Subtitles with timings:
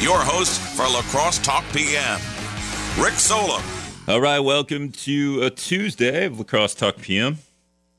[0.00, 2.20] your host for La Crosse Talk PM,
[2.98, 3.62] Rick Solem.
[4.06, 7.38] All right, welcome to a Tuesday of La Crosse Talk PM.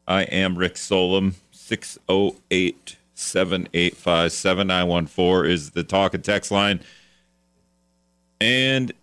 [0.08, 1.36] I am Rick Solem.
[1.52, 6.80] 608 785 7914 is the talk and text line.
[8.40, 8.94] And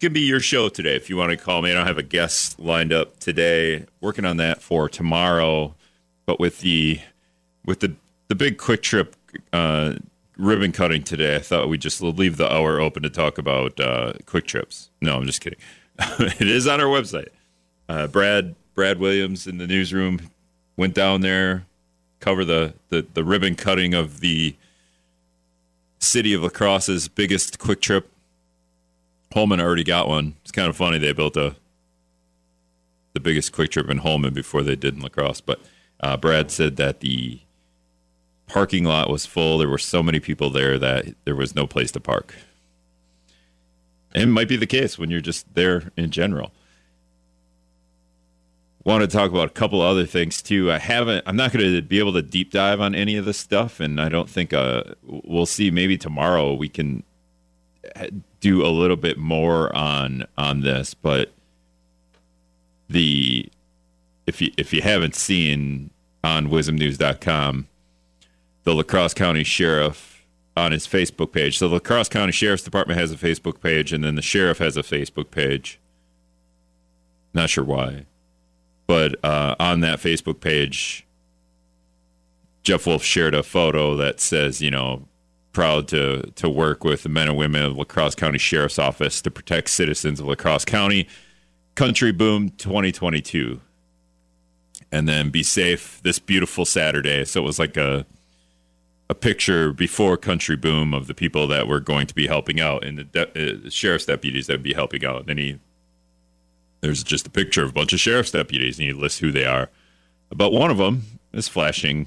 [0.00, 1.70] can be your show today if you want to call me.
[1.70, 3.84] I don't have a guest lined up today.
[4.00, 5.74] Working on that for tomorrow.
[6.24, 7.00] But with the
[7.66, 7.94] with the
[8.28, 9.14] the big Kwik Trip
[9.52, 9.94] uh,
[10.40, 14.14] ribbon cutting today, I thought we'd just leave the hour open to talk about uh,
[14.26, 14.90] Kwik Trips.
[15.00, 15.58] No, I'm just kidding.
[15.98, 17.28] it is on our website.
[17.88, 20.30] Uh, Brad Brad Williams in the newsroom
[20.76, 21.66] went down there,
[22.20, 24.56] cover the, the, the ribbon cutting of the
[25.98, 28.10] city of La Crosse's biggest Kwik Trip.
[29.32, 30.34] Holmen already got one.
[30.42, 31.56] It's kind of funny they built a
[33.12, 35.40] the biggest Kwik Trip in Holmen before they did in La Crosse.
[35.40, 35.60] But
[36.00, 37.40] uh, Brad said that the
[38.52, 39.58] parking lot was full.
[39.58, 42.34] There were so many people there that there was no place to park.
[44.12, 46.52] And it might be the case when you're just there in general
[48.84, 50.70] want to talk about a couple other things too.
[50.70, 51.24] I haven't.
[51.26, 54.00] I'm not going to be able to deep dive on any of this stuff, and
[54.00, 55.70] I don't think uh, we'll see.
[55.70, 57.02] Maybe tomorrow we can
[58.40, 60.94] do a little bit more on on this.
[60.94, 61.32] But
[62.88, 63.48] the
[64.26, 65.90] if you if you haven't seen
[66.24, 67.68] on WIZMnews.com,
[68.70, 70.24] the La Crosse County Sheriff
[70.56, 71.58] on his Facebook page.
[71.58, 74.58] So the La Crosse County Sheriff's Department has a Facebook page, and then the sheriff
[74.58, 75.78] has a Facebook page.
[77.32, 78.06] Not sure why
[78.90, 81.06] but uh, on that Facebook page,
[82.64, 85.06] Jeff Wolf shared a photo that says, you know,
[85.52, 89.22] proud to to work with the men and women of La Crosse County Sheriff's Office
[89.22, 91.06] to protect citizens of La Crosse County.
[91.76, 93.60] Country Boom 2022.
[94.90, 97.24] And then be safe this beautiful Saturday.
[97.26, 98.06] So it was like a
[99.10, 102.84] a picture before Country Boom of the people that were going to be helping out
[102.84, 105.18] and the, de- uh, sheriff's deputies that would be helping out.
[105.18, 105.58] And then he
[106.80, 109.44] there's just a picture of a bunch of sheriff's deputies, and you list who they
[109.44, 109.68] are.
[110.30, 111.02] But one of them
[111.32, 112.06] is flashing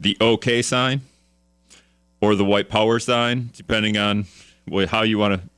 [0.00, 1.02] the OK sign
[2.22, 4.24] or the white power sign, depending on
[4.88, 5.48] how you want to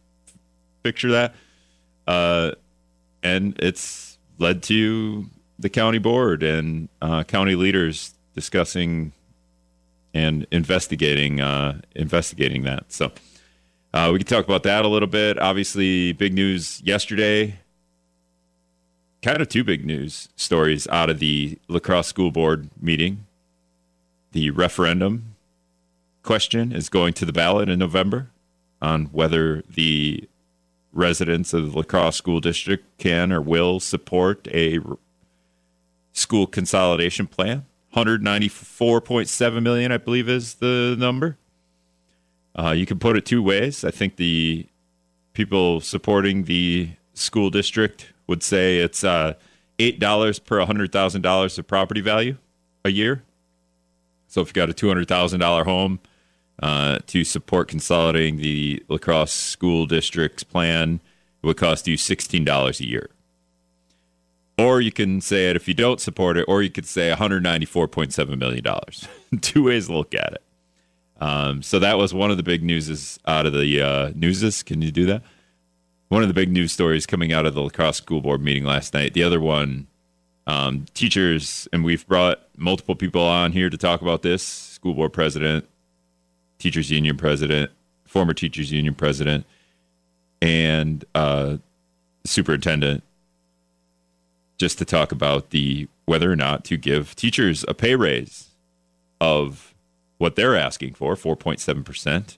[0.83, 1.37] picture that.
[2.07, 2.53] Uh,
[3.23, 5.27] and it's led to
[5.57, 9.13] the county board and uh, county leaders discussing
[10.13, 12.93] and investigating uh, investigating that.
[12.93, 13.13] So
[13.93, 15.39] uh, we can talk about that a little bit.
[15.39, 17.59] Obviously, big news yesterday
[19.23, 23.27] kind of two big news stories out of the La Crosse School Board meeting.
[24.33, 25.37] The referendum
[26.23, 28.31] question is going to the ballot in November
[28.81, 30.29] on whether the
[30.93, 34.81] residents of the La Crosse School District can or will support a
[36.13, 37.67] school consolidation plan.
[37.95, 41.37] 194.7 million, I believe, is the number.
[42.59, 43.85] Uh, you can put it two ways.
[43.85, 44.67] I think the
[45.33, 49.35] people supporting the school district would say it's uh,
[49.79, 52.37] eight dollars per hundred thousand dollars of property value
[52.85, 53.23] a year.
[54.29, 56.01] So if you got a two hundred thousand dollar home
[56.63, 61.01] uh, to support consolidating the La Crosse school district's plan,
[61.43, 63.11] it would cost you sixteen dollars a year.
[64.61, 67.19] Or you can say it if you don't support it, or you could say one
[67.19, 69.09] hundred ninety four point seven million dollars.
[69.41, 70.43] Two ways to look at it.
[71.21, 74.63] Um, so that was one of the big newses out of the uh, newses.
[74.63, 75.23] Can you do that?
[76.11, 78.65] one of the big news stories coming out of the La Crosse school board meeting
[78.65, 79.15] last night.
[79.15, 79.87] The other one,
[80.45, 85.13] um, teachers, and we've brought multiple people on here to talk about this school board
[85.13, 85.69] president,
[86.59, 87.71] teachers union president,
[88.07, 89.47] former teachers union president,
[90.43, 91.59] and uh,
[92.27, 93.05] superintendent,
[94.61, 98.51] just to talk about the whether or not to give teachers a pay raise
[99.19, 99.75] of
[100.19, 102.37] what they're asking for, 4.7%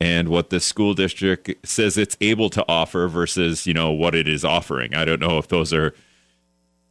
[0.00, 4.28] and what the school district says it's able to offer versus you know what it
[4.28, 4.94] is offering.
[4.94, 5.92] I don't know if those are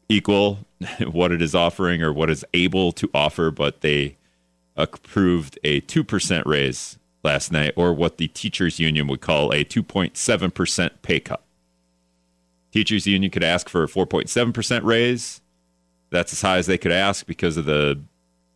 [0.10, 0.60] equal
[1.10, 4.18] what it is offering or what is able to offer but they
[4.76, 10.90] approved a 2% raise last night or what the teachers union would call a 2.7%
[11.02, 11.45] pay cut
[12.76, 15.40] teachers union could ask for a 4.7% raise
[16.10, 18.02] that's as high as they could ask because of the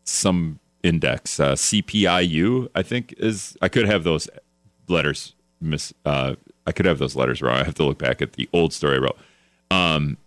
[0.04, 1.40] some index.
[1.40, 3.58] Uh, CPIU, I think is.
[3.62, 4.30] I could have those
[4.90, 5.94] letters miss.
[6.06, 6.36] Uh,
[6.68, 7.56] I could have those letters wrong.
[7.56, 9.18] I have to look back at the old story I wrote.
[9.72, 10.18] Um,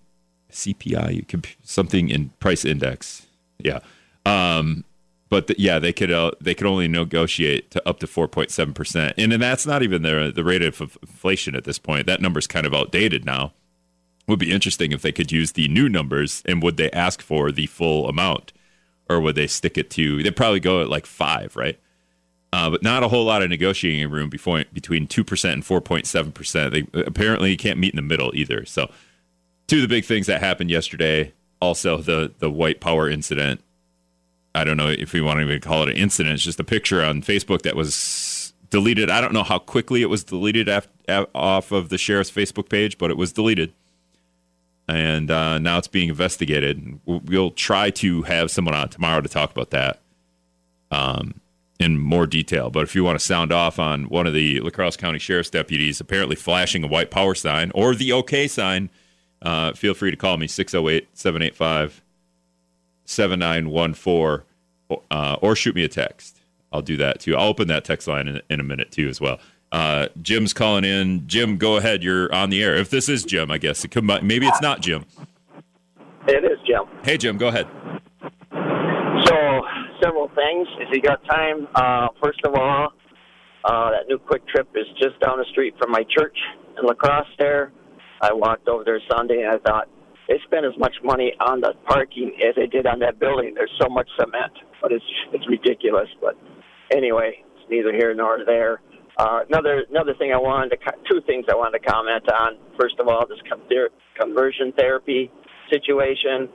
[0.51, 3.27] CPIU, something in price index.
[3.59, 3.81] Yeah.
[4.25, 4.85] Um,
[5.29, 8.51] but the, yeah, they could uh, they could only negotiate to up to four point
[8.51, 12.07] seven percent, and, and that's not even the the rate of inflation at this point.
[12.07, 13.53] That number's kind of outdated now.
[14.29, 17.51] Would be interesting if they could use the new numbers, and would they ask for
[17.53, 18.53] the full amount?
[19.11, 20.23] or would they stick it to?
[20.23, 21.79] They'd probably go at like five, right?
[22.53, 26.71] uh, but not a whole lot of negotiating room before, between 2% and 4.7%.
[26.71, 28.67] They apparently can't meet in the middle either.
[28.67, 28.91] So,
[29.67, 33.63] two of the big things that happened yesterday also the, the white power incident.
[34.55, 36.35] I don't know if we want to even call it an incident.
[36.35, 39.11] It's just a picture on Facebook that was deleted.
[39.11, 40.89] I don't know how quickly it was deleted af-
[41.35, 43.73] off of the sheriff's Facebook page, but it was deleted
[44.89, 47.01] and uh, now it's being investigated.
[47.07, 50.01] We'll try to have someone on tomorrow to talk about that
[50.91, 51.41] um,
[51.79, 52.71] in more detail.
[52.71, 55.51] But if you want to sound off on one of the La Crosse County Sheriff's
[55.51, 58.91] deputies apparently flashing a white power sign or the OK sign,
[59.41, 62.03] uh, feel free to call me 608 785
[63.05, 64.47] 7914
[65.11, 66.39] uh, or shoot me a text.
[66.73, 67.37] I'll do that too.
[67.37, 69.39] I'll open that text line in, in a minute too as well.
[69.73, 71.27] Uh, Jim's calling in.
[71.27, 72.03] Jim, go ahead.
[72.03, 72.77] You're on the air.
[72.77, 74.05] If this is Jim, I guess it could.
[74.05, 75.07] Maybe it's not Jim.
[76.29, 76.83] It is Jim.
[77.03, 77.67] Hey, Jim, go ahead.
[79.25, 79.63] So,
[80.03, 80.69] several things.
[80.79, 82.93] If you got time, uh, first of all,
[83.65, 86.37] uh, that new Kwik Trip is just down the street from my church
[86.79, 87.27] in La Crosse.
[87.39, 87.73] There,
[88.21, 89.89] I walked over there Sunday, and I thought
[90.29, 93.55] they spent as much money on the parking as they did on that building.
[93.55, 94.53] There's so much cement,
[94.83, 96.09] but it's it's ridiculous.
[96.21, 96.37] But
[96.91, 98.81] anyway, it's neither here nor there.
[99.19, 102.57] Uh, another another thing I wanted to two things I wanted to comment on.
[102.81, 103.39] First of all, this
[104.19, 105.31] conversion therapy
[105.71, 106.49] situation.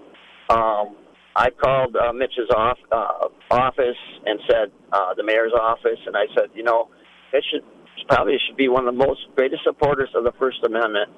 [0.50, 0.95] Um,
[1.36, 6.25] I called uh, Mitch's off, uh, office and said uh, the mayor's office, and I
[6.33, 6.89] said, you know,
[7.31, 7.62] it should
[8.07, 11.12] probably should be one of the most greatest supporters of the First Amendment,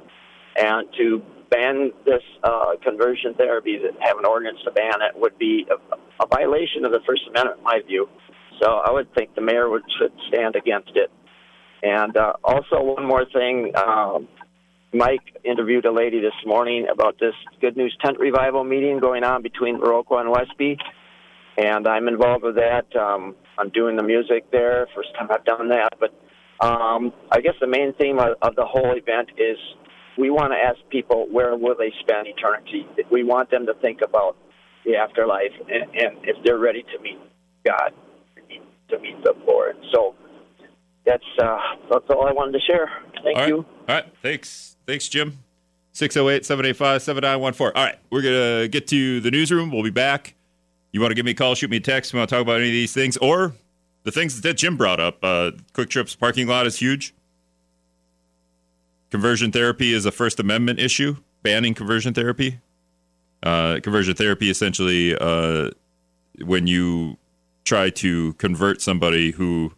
[0.57, 5.37] and to ban this uh, conversion therapy, that have an ordinance to ban it, would
[5.37, 5.75] be a,
[6.21, 8.09] a violation of the First Amendment, in my view.
[8.61, 11.09] So I would think the mayor would should stand against it.
[11.81, 13.71] And uh, also, one more thing.
[13.75, 14.27] Um,
[14.93, 19.43] Mike interviewed a lady this morning about this Good News Tent Revival meeting going on
[19.43, 20.77] between Viroqua and Westby.
[21.57, 22.85] And I'm involved with that.
[22.95, 24.87] Um, I'm doing the music there.
[24.95, 25.89] First time I've done that.
[25.99, 26.11] But
[26.65, 29.57] um, I guess the main theme of, of the whole event is
[30.17, 32.87] we want to ask people where will they spend eternity.
[33.11, 34.37] We want them to think about
[34.85, 37.19] the afterlife and, and if they're ready to meet
[37.65, 37.91] God,
[38.89, 39.75] to meet the Lord.
[39.93, 40.15] So
[41.09, 41.57] that's uh,
[41.89, 42.89] that's all I wanted to share.
[43.23, 43.47] Thank all right.
[43.49, 43.57] you.
[43.57, 44.05] All right.
[44.21, 44.77] Thanks.
[44.85, 45.39] Thanks, Jim.
[45.93, 47.75] 608 785 7914.
[47.75, 47.99] All right.
[48.11, 49.71] We're going to get to the newsroom.
[49.71, 50.35] We'll be back.
[50.91, 52.13] You want to give me a call, shoot me a text.
[52.13, 53.53] You want to talk about any of these things or
[54.03, 55.23] the things that Jim brought up.
[55.23, 57.13] Uh, Kwik Trip's parking lot is huge.
[59.11, 62.59] Conversion therapy is a First Amendment issue, banning conversion therapy.
[63.41, 65.69] Uh, conversion therapy essentially uh,
[66.43, 67.17] when you
[67.63, 69.71] try to convert somebody who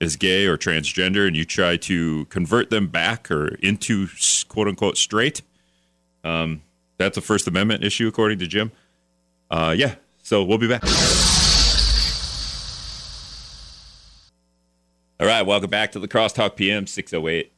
[0.00, 4.08] is gay or transgender and you try to convert them back or into
[4.48, 5.42] quote unquote straight,
[6.24, 6.62] um,
[6.98, 8.72] that's a First Amendment issue, according to Jim.
[9.50, 10.82] Uh, yeah, so we'll be back.
[15.20, 17.52] All right, welcome back to La Crosse Talk PM 608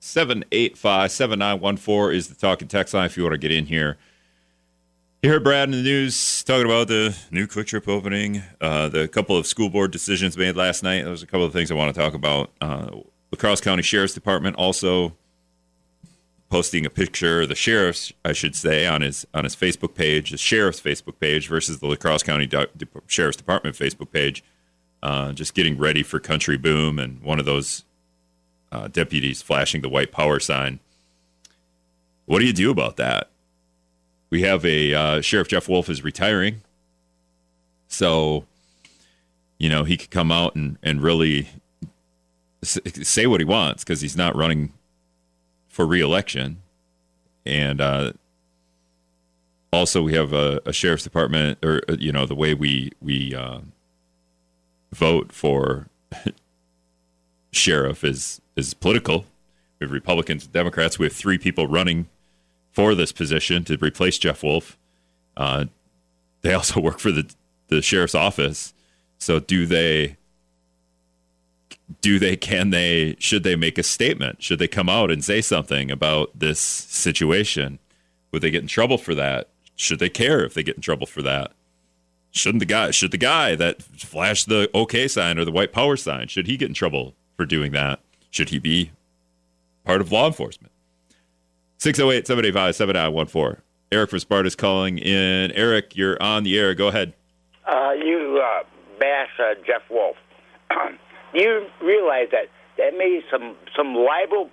[0.00, 3.98] 785 7914 is the talking text line if you want to get in here.
[5.22, 9.06] You heard Brad in the news talking about the new Kwik Trip opening, uh, the
[9.06, 11.04] couple of school board decisions made last night.
[11.04, 12.50] There's a couple of things I want to talk about.
[12.60, 15.16] Uh, La Crosse County Sheriff's Department also
[16.50, 20.38] posting a picture, the sheriff's, I should say, on his on his Facebook page, the
[20.38, 22.66] sheriff's Facebook page versus the La Crosse County De-
[23.06, 24.42] Sheriff's Department Facebook page,
[25.04, 27.84] uh, just getting ready for Country Boom, and one of those
[28.72, 30.80] uh, deputies flashing the white power sign.
[32.26, 33.28] What do you do about that?
[34.32, 36.62] We have a uh, Sheriff Jeff Wolf is retiring,
[37.86, 38.46] so
[39.58, 41.50] you know he could come out and and really
[42.62, 44.72] say what he wants because he's not running
[45.68, 46.62] for reelection,
[47.44, 48.12] and uh,
[49.70, 53.34] also we have a, a, sheriff's department or uh, you know the way we we
[53.34, 53.58] uh,
[54.92, 55.88] vote for
[57.52, 59.26] sheriff is is political.
[59.78, 60.98] We have Republicans and Democrats.
[60.98, 62.08] We have three people running
[62.72, 64.76] for this position to replace Jeff Wolf.
[65.36, 65.66] Uh,
[66.40, 67.32] they also work for the
[67.68, 68.74] the sheriff's office.
[69.18, 70.16] So do they?
[72.00, 72.36] Do they?
[72.36, 73.16] Can they?
[73.18, 74.42] Should they make a statement?
[74.42, 77.78] Should they come out and say something about this situation?
[78.30, 79.48] Would they get in trouble for that?
[79.76, 81.52] Should they care if they get in trouble for that?
[82.30, 82.90] Shouldn't the guy?
[82.90, 86.28] Should the guy that flashed the OK sign or the white power sign?
[86.28, 88.00] Should he get in trouble for doing that?
[88.30, 88.90] Should he be
[89.84, 90.71] part of law enforcement?
[91.82, 93.62] 608 785 7914.
[93.90, 95.50] Eric from Sparta is calling in.
[95.50, 96.76] Eric, you're on the air.
[96.76, 97.12] Go ahead.
[97.66, 98.62] Uh, you uh,
[99.00, 100.14] bash uh, Jeff Wolf.
[101.34, 102.46] you realize that
[102.78, 104.48] that may some some libel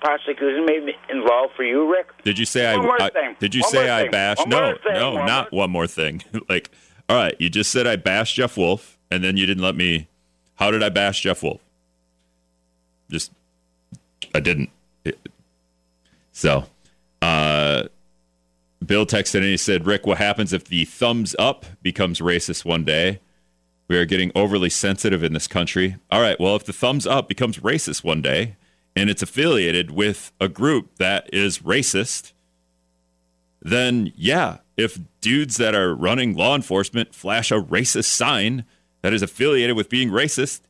[0.00, 2.06] prosecution may be involved for you, Rick.
[2.24, 4.48] Did you say one I, I Did you one say I bashed?
[4.48, 4.94] No, thing.
[4.94, 5.58] no, one not more.
[5.60, 6.22] one more thing.
[6.48, 6.70] like,
[7.10, 10.08] all right, you just said I bashed Jeff Wolf, and then you didn't let me
[10.54, 11.60] How did I bash Jeff Wolf?
[13.10, 13.30] Just,
[14.34, 14.70] I didn't.
[16.40, 16.64] So,
[17.20, 17.82] uh,
[18.86, 22.82] Bill texted and he said, Rick, what happens if the thumbs up becomes racist one
[22.82, 23.20] day?
[23.88, 25.96] We are getting overly sensitive in this country.
[26.10, 28.56] All right, well, if the thumbs up becomes racist one day
[28.96, 32.32] and it's affiliated with a group that is racist,
[33.60, 38.64] then yeah, if dudes that are running law enforcement flash a racist sign
[39.02, 40.62] that is affiliated with being racist,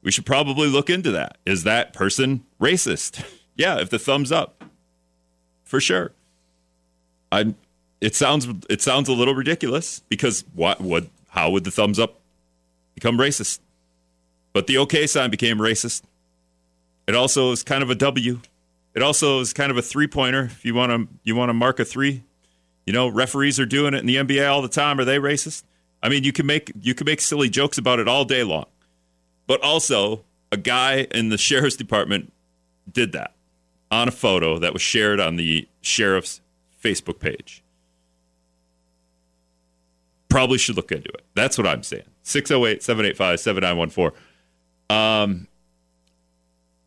[0.00, 1.38] we should probably look into that.
[1.44, 3.24] Is that person racist?
[3.56, 4.62] yeah, if the thumbs up,
[5.72, 6.12] for sure.
[7.32, 7.54] I.
[8.02, 12.20] It sounds it sounds a little ridiculous because what would how would the thumbs up
[12.94, 13.60] become racist?
[14.52, 16.02] But the OK sign became racist.
[17.06, 18.40] It also is kind of a W.
[18.94, 20.44] It also is kind of a three pointer.
[20.44, 22.22] If you want to you want to mark a three,
[22.84, 25.00] you know referees are doing it in the NBA all the time.
[25.00, 25.62] Are they racist?
[26.02, 28.66] I mean, you can make you can make silly jokes about it all day long.
[29.46, 32.30] But also, a guy in the sheriff's department
[32.92, 33.32] did that
[33.92, 36.40] on a photo that was shared on the sheriff's
[36.82, 37.62] Facebook page.
[40.30, 41.22] Probably should look into it.
[41.34, 42.04] That's what I'm saying.
[42.22, 44.18] 608 785 7914.
[44.88, 45.46] Um,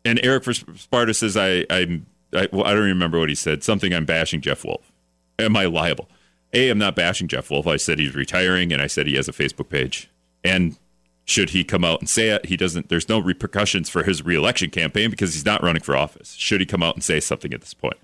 [0.04, 2.00] and Eric for Sparta says, I, I,
[2.32, 3.62] I, well, I don't remember what he said.
[3.62, 4.92] Something I'm bashing Jeff Wolf.
[5.38, 6.08] Am I liable?
[6.52, 7.68] A, I'm not bashing Jeff Wolf.
[7.68, 10.10] I said he's retiring and I said he has a Facebook page.
[10.42, 10.76] And
[11.26, 12.46] should he come out and say it?
[12.46, 16.34] He doesn't, there's no repercussions for his reelection campaign because he's not running for office.
[16.34, 17.98] Should he come out and say something at this point?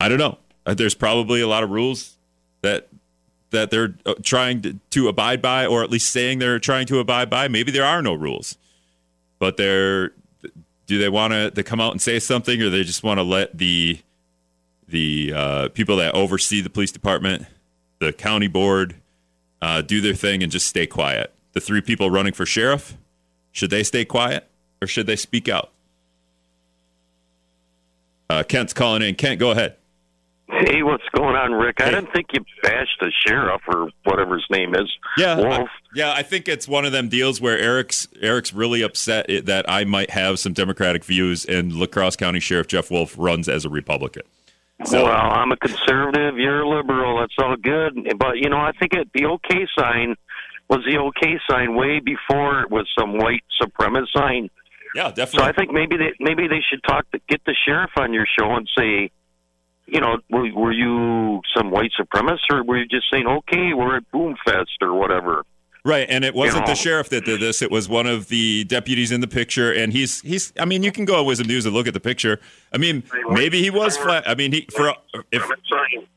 [0.00, 0.38] I don't know.
[0.66, 2.16] Uh, There's probably a lot of rules
[2.62, 2.88] that
[3.50, 6.98] that they're uh, trying to, to abide by, or at least saying they're trying to
[6.98, 7.46] abide by.
[7.48, 8.56] Maybe there are no rules,
[9.38, 10.12] but they're
[10.86, 13.56] do they want to come out and say something, or they just want to let
[13.58, 13.98] the
[14.88, 17.46] the uh, people that oversee the police department,
[17.98, 18.96] the county board,
[19.60, 21.33] uh, do their thing and just stay quiet?
[21.54, 22.96] The three people running for sheriff,
[23.52, 24.46] should they stay quiet
[24.82, 25.70] or should they speak out?
[28.28, 29.14] Uh, Kent's calling in.
[29.14, 29.76] Kent, go ahead.
[30.50, 31.80] Hey, what's going on, Rick?
[31.80, 31.90] I Hey.
[31.92, 34.90] didn't think you bashed the sheriff or whatever his name is.
[35.16, 35.38] Yeah.
[35.40, 36.12] I, yeah.
[36.12, 40.10] I think it's one of them deals where Eric's Eric's really upset that I might
[40.10, 44.22] have some Democratic views, and La Crosse County Sheriff Jeff Wolf runs as a Republican.
[44.84, 46.36] So well, I'm a conservative.
[46.36, 47.18] You're a liberal.
[47.20, 48.14] That's all good.
[48.18, 50.14] But you know, I think it, the OK sign
[50.74, 54.50] was the OK sign way before it was some white supremacist sign.
[54.94, 55.38] yeah, definitely.
[55.38, 55.44] So.
[55.44, 58.54] I think maybe they maybe they should talk to get the sheriff on your show
[58.54, 59.10] and say,
[59.86, 63.96] you know, were, were you some white supremacist or were you just saying, okay, we're
[63.96, 65.44] at Boomfest or whatever?
[65.86, 66.72] Right, and it wasn't know.
[66.72, 69.70] the sheriff that did this; it was one of the deputies in the picture.
[69.70, 70.50] And he's he's.
[70.58, 72.40] I mean, you can go on WIZM News and look at the picture.
[72.72, 74.26] I mean, maybe he was flat.
[74.26, 74.94] I mean, he for
[75.30, 75.42] if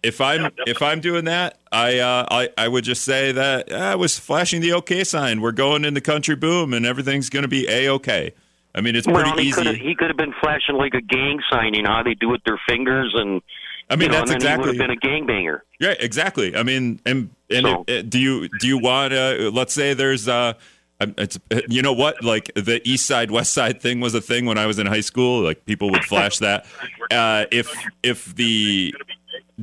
[0.03, 3.75] if I'm if I'm doing that, I uh, I I would just say that uh,
[3.75, 5.41] I was flashing the OK sign.
[5.41, 8.33] We're going in the country boom, and everything's going to be a okay.
[8.73, 9.83] I mean, it's pretty Well, he could have easy.
[9.83, 11.73] he could have been flashing like a gang sign.
[11.73, 13.41] You know how they do with their fingers and.
[13.89, 15.59] I mean, you know, that's and then exactly He would have been a gangbanger.
[15.79, 16.55] Yeah, exactly.
[16.55, 19.49] I mean, and and So- it- it- do you do you want to?
[19.53, 20.53] Let's say there's uh,
[20.99, 21.39] it's
[21.69, 24.65] you know what like the East Side West Side thing was a thing when I
[24.65, 25.41] was in high school.
[25.41, 26.65] Like people would flash that.
[27.11, 28.93] Uh, if if the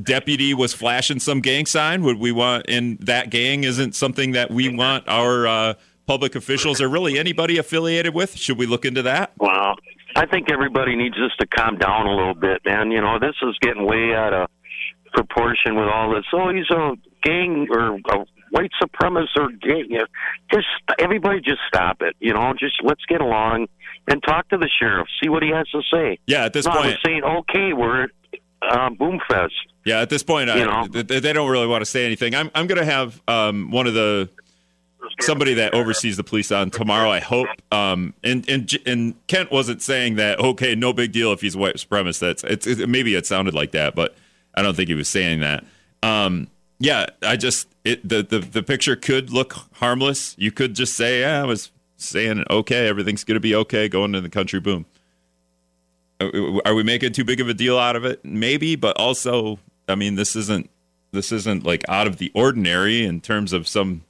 [0.01, 2.65] deputy was flashing some gang sign, would we want?
[2.67, 5.73] And that gang isn't something that we want our uh,
[6.07, 8.35] public officials or really anybody affiliated with.
[8.35, 9.31] Should we look into that?
[9.37, 9.75] Well,
[10.15, 12.91] I think everybody needs just to calm down a little bit, man.
[12.91, 14.49] You know, this is getting way out of
[15.13, 16.25] proportion with all this.
[16.33, 16.93] Oh, he's a
[17.23, 19.89] gang or a white supremacist or gang.
[20.51, 20.67] Just
[20.99, 22.15] everybody, just stop it.
[22.19, 23.67] You know, just let's get along
[24.07, 26.19] and talk to the sheriff, see what he has to say.
[26.27, 28.07] Yeah, at this No, point, saying, okay, we're
[28.61, 29.49] uh, Boomfest.
[29.85, 30.87] Yeah, at this point, I, You know?
[30.87, 32.35] they don't really want to say anything.
[32.35, 34.29] I'm I'm going to have um, one of the
[35.21, 37.09] somebody that oversees the police on tomorrow.
[37.09, 37.47] I hope.
[37.71, 40.39] Um, and and and Kent wasn't saying that.
[40.39, 42.19] Okay, no big deal if he's white supremacist.
[42.19, 44.15] That's it's it, maybe it sounded like that, but
[44.53, 45.63] I don't think he was saying that.
[46.03, 46.47] Um,
[46.79, 50.35] yeah, I just it the, the the picture could look harmless.
[50.37, 54.21] You could just say, yeah, I was saying okay, everything's to be okay going to
[54.21, 54.85] the country boom.
[56.21, 58.23] Are we making too big of a deal out of it?
[58.23, 59.59] Maybe, but also,
[59.89, 60.69] I mean, this isn't
[61.11, 64.03] this isn't like out of the ordinary in terms of some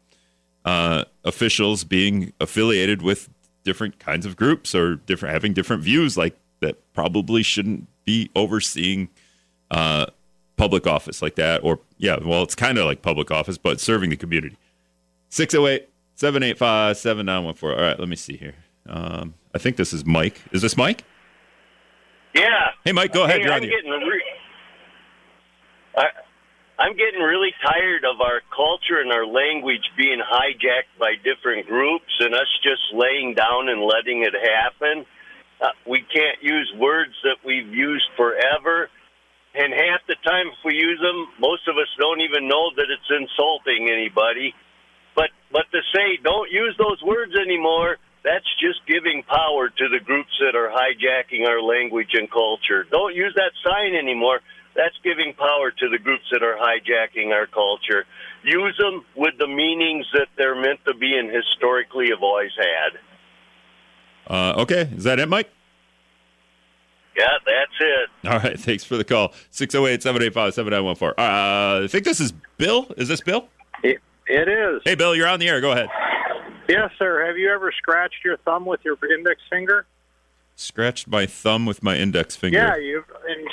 [0.66, 3.30] uh, officials being affiliated with
[3.64, 9.10] different kinds of groups or different having different views like that probably shouldn't be overseeing
[9.72, 10.06] uh,
[10.58, 14.10] public office like that or yeah well it's kind of like public office but serving
[14.10, 14.58] the community.
[15.30, 18.56] 608 785 7914 all right let me see here.
[18.88, 20.42] Um, i think this is mike.
[20.52, 21.04] Is this mike?
[22.34, 22.72] Yeah.
[22.84, 23.40] hey mike go ahead.
[23.40, 23.92] Hey, you're I'm the getting
[26.78, 32.12] I'm getting really tired of our culture and our language being hijacked by different groups
[32.20, 35.06] and us just laying down and letting it happen.
[35.62, 38.90] Uh, we can't use words that we've used forever.
[39.56, 42.92] And half the time, if we use them, most of us don't even know that
[42.92, 44.54] it's insulting anybody.
[45.16, 50.04] But but to say don't use those words anymore, that's just giving power to the
[50.04, 52.84] groups that are hijacking our language and culture.
[52.84, 54.42] Don't use that sign anymore.
[54.76, 58.06] That's giving power to the groups that are hijacking our culture.
[58.44, 63.00] Use them with the meanings that they're meant to be and historically have always had.
[64.28, 65.50] Uh, okay, is that it, Mike?
[67.18, 68.28] Yeah, that's it.
[68.28, 69.34] All right, thanks for the call.
[69.52, 71.16] 608 785 7914.
[71.18, 72.92] Uh, I think this is Bill.
[72.98, 73.48] Is this Bill?
[73.84, 74.82] It, it is.
[74.84, 75.62] Hey, Bill, you're on the air.
[75.62, 75.88] Go ahead.
[76.68, 77.26] Yes, sir.
[77.26, 79.86] Have you ever scratched your thumb with your index finger?
[80.56, 82.58] Scratched my thumb with my index finger.
[82.58, 83.04] Yeah, you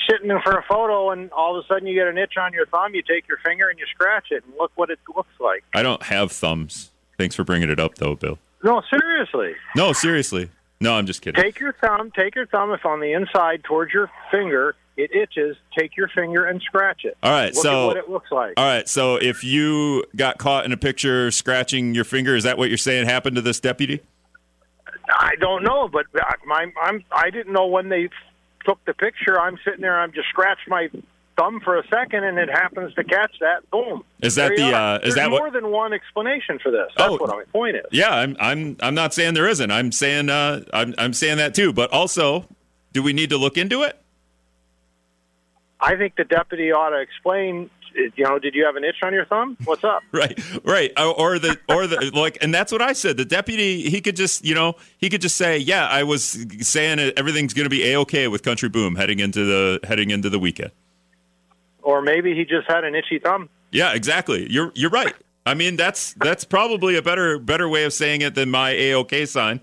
[0.09, 2.67] there for a photo, and all of a sudden you get an itch on your
[2.67, 2.95] thumb.
[2.95, 5.65] You take your finger and you scratch it, and look what it looks like.
[5.75, 6.91] I don't have thumbs.
[7.19, 8.39] Thanks for bringing it up, though, Bill.
[8.65, 9.55] No, seriously.
[9.77, 10.51] No, seriously.
[10.81, 11.43] No, I'm just kidding.
[11.43, 12.11] Take your thumb.
[12.11, 12.73] Take your thumb.
[12.73, 17.17] If on the inside towards your finger it itches, take your finger and scratch it.
[17.23, 18.55] All right, Look so at what it looks like.
[18.57, 22.59] All right, so if you got caught in a picture scratching your finger, is that
[22.59, 24.01] what you're saying happened to this deputy?
[25.09, 26.07] I don't know, but
[26.47, 28.09] my, I'm I didn't know when they
[28.65, 29.41] took the picture.
[29.41, 29.99] I'm sitting there.
[30.01, 30.89] I'm just scratched my
[31.37, 33.69] thumb for a second, and it happens to catch that.
[33.71, 34.05] Boom.
[34.21, 35.53] Is that the uh, is There's that more what?
[35.55, 36.91] than one explanation for this?
[36.97, 37.17] That's Oh.
[37.17, 37.85] what my point is.
[37.91, 39.71] Yeah, I'm I'm I'm not saying there isn't.
[39.71, 41.73] I'm saying uh I'm I'm saying that too.
[41.73, 42.47] But also,
[42.93, 43.99] do we need to look into it?
[45.81, 47.69] I think the deputy ought to explain.
[47.95, 49.57] You know, did you have an itch on your thumb?
[49.65, 50.03] What's up?
[50.13, 53.17] Right, right, or or the or the like, and that's what I said.
[53.17, 56.25] The deputy, he could just, you know, he could just say, "Yeah, I was
[56.61, 60.11] saying it, everything's going to be a okay with Country Boom heading into the heading
[60.11, 60.71] into the weekend."
[61.83, 63.49] Or maybe he just had an itchy thumb.
[63.71, 64.51] Yeah, exactly.
[64.51, 65.15] You're you're right.
[65.45, 68.95] I mean, that's that's probably a better better way of saying it than my a
[68.95, 69.61] okay sign.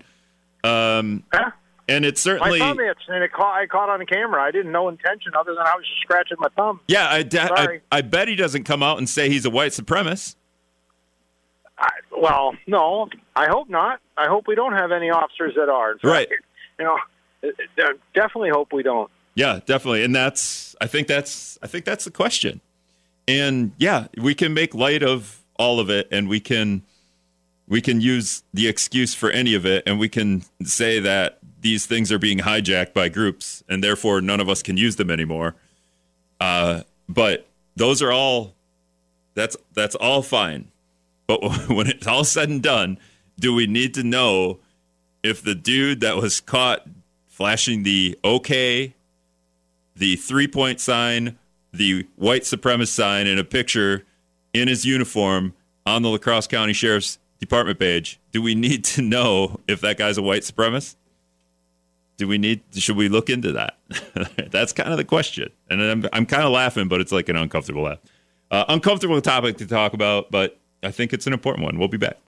[0.64, 1.50] Um, Huh?
[1.90, 3.54] And it's My certainly thumb itched, and it caught.
[3.60, 4.42] I caught on camera.
[4.42, 6.80] I didn't know intention other than I was just scratching my thumb.
[6.88, 7.08] yeah.
[7.08, 10.36] I, da- I I bet he doesn't come out and say he's a white supremacist.
[11.78, 14.00] I, well, no, I hope not.
[14.16, 15.94] I hope we don't have any officers that are.
[15.94, 16.28] Fact, Right.
[16.78, 16.98] You know,
[17.42, 17.48] uh,
[17.82, 19.10] uh, definitely hope we don't.
[19.34, 20.04] Yeah, definitely.
[20.04, 22.60] And that's I think that's I think that's the question.
[23.26, 26.82] And yeah, we can make light of all of it and we can
[27.68, 31.86] we can use the excuse for any of it and we can say that these
[31.86, 35.54] things are being hijacked by groups and therefore none of us can use them anymore.
[36.40, 37.46] Uh, but
[37.76, 38.54] those are all
[39.34, 40.68] that's that's all fine.
[41.26, 42.98] But when it's all said and done,
[43.38, 44.58] do we need to know
[45.22, 46.86] if the dude that was caught
[47.28, 48.94] flashing the okay
[50.00, 51.38] the three point sign,
[51.72, 54.04] the white supremacist sign, in a picture
[54.52, 55.54] in his uniform
[55.86, 58.18] on the La Crosse County Sheriff's Department page.
[58.32, 60.96] Do we need to know if that guy's a white supremacist?
[62.20, 62.60] Do we need?
[62.74, 63.78] Should we look into that?
[64.50, 67.36] That's kind of the question, and I'm I'm kind of laughing, but it's like an
[67.36, 67.96] uncomfortable laugh.
[68.50, 71.78] Uh, uncomfortable topic to talk about, but I think it's an important one.
[71.78, 72.18] We'll be back.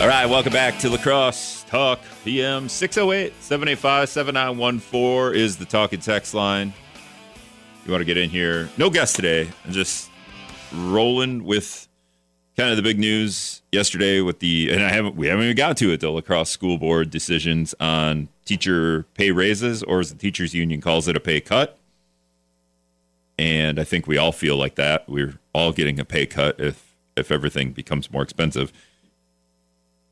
[0.00, 5.98] All right, welcome back to La Crosse Talk PM 608 785 7914 is the talking
[5.98, 6.72] text line.
[7.84, 8.68] You want to get in here?
[8.78, 9.50] No guest today.
[9.64, 10.08] I'm just
[10.72, 11.88] rolling with
[12.60, 15.76] kind of the big news yesterday with the, and I haven't, we haven't even got
[15.78, 20.18] to it, the La Crosse school board decisions on teacher pay raises, or as the
[20.18, 21.78] teachers union calls it, a pay cut.
[23.38, 25.08] And I think we all feel like that.
[25.08, 28.72] We're all getting a pay cut if if everything becomes more expensive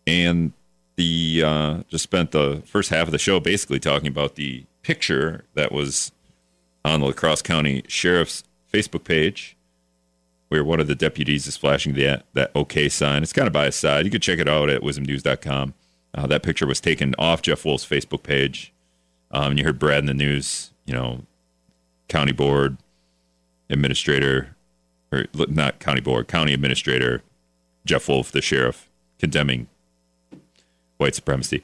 [0.09, 0.53] and
[0.97, 5.45] the uh, just spent the first half of the show basically talking about the picture
[5.55, 6.13] that was
[6.85, 9.57] on the La Crosse County Sheriff's Facebook page,
[10.49, 13.23] where one of the deputies is flashing the, that OK sign.
[13.23, 14.05] It's kind of by his side.
[14.05, 15.75] You can check it out at WIZMnews.com.
[16.15, 18.73] Uh, that picture was taken off Jeff Wolf's Facebook page.
[19.31, 21.23] Um, you heard Brad in the news, you know,
[22.09, 22.79] county board
[23.69, 24.57] administrator,
[25.13, 27.23] or not county board, county administrator,
[27.85, 29.69] Jeff Wolf, the sheriff, condemning
[30.97, 31.63] white supremacy.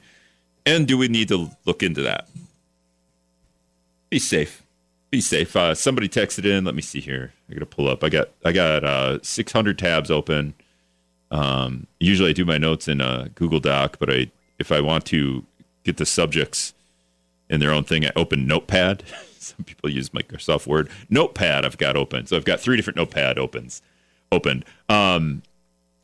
[0.65, 2.27] And do we need to look into that?
[4.09, 4.64] Be safe.
[5.15, 5.55] Be safe.
[5.55, 6.65] Uh, somebody texted in.
[6.65, 7.31] Let me see here.
[7.49, 8.03] I got to pull up.
[8.03, 10.55] I got I got uh, 600 tabs open.
[11.31, 15.05] Um, usually I do my notes in a Google Doc, but I if I want
[15.05, 15.45] to
[15.85, 16.73] get the subjects
[17.49, 19.03] in their own thing, I open Notepad.
[19.39, 20.89] Some people use Microsoft Word.
[21.09, 22.25] Notepad I've got open.
[22.25, 23.81] So I've got three different Notepad opens
[24.33, 24.65] opened.
[24.89, 25.43] Um,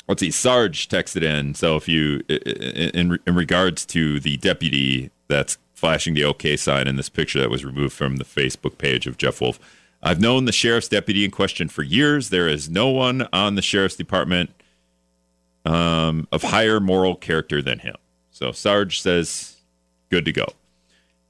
[0.08, 0.32] let's see.
[0.32, 1.54] Sarge texted in.
[1.54, 6.96] So if you in in regards to the deputy that's flashing the OK sign in
[6.96, 9.60] this picture that was removed from the Facebook page of Jeff Wolf.
[10.04, 12.30] I've known the sheriff's deputy in question for years.
[12.30, 14.52] There is no one on the sheriff's department
[15.65, 17.96] um, of higher moral character than him.
[18.30, 19.58] So Sarge says,
[20.10, 20.46] good to go.